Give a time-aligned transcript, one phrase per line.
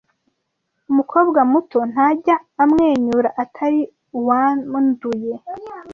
[0.91, 3.81] Umukobwa muto ntajya amwenyura Atari
[4.17, 5.33] uwanduye.